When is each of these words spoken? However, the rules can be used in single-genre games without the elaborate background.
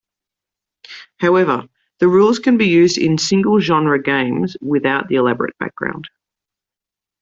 However, 1.17 1.65
the 1.99 2.07
rules 2.07 2.39
can 2.39 2.57
be 2.57 2.65
used 2.65 2.97
in 2.97 3.19
single-genre 3.19 4.01
games 4.01 4.57
without 4.59 5.09
the 5.09 5.15
elaborate 5.17 5.55
background. 5.59 6.07